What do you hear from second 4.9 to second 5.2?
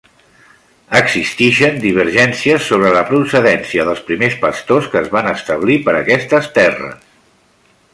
que es